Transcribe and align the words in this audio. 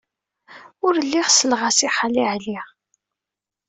Ur 0.85 0.93
lliɣ 1.05 1.27
selleɣ-as 1.31 1.79
i 1.87 1.89
Xali 1.97 2.23
Ɛli. 2.33 2.57